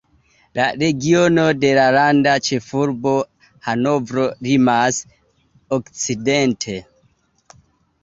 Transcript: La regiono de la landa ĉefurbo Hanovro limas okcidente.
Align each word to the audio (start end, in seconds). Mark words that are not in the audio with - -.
La 0.59 0.63
regiono 0.83 1.43
de 1.65 1.71
la 1.79 1.83
landa 1.97 2.33
ĉefurbo 2.49 3.13
Hanovro 3.69 4.27
limas 4.51 5.01
okcidente. 5.81 6.83